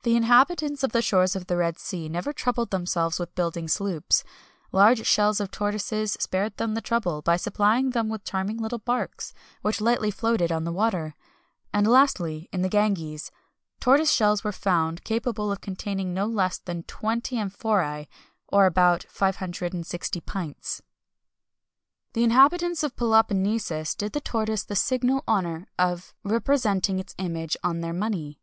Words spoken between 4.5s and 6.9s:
large shells of tortoises spared them the